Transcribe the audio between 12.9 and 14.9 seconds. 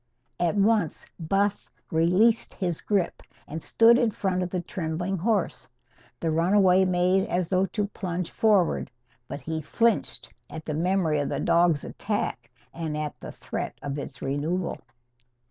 at the threat of its renewal.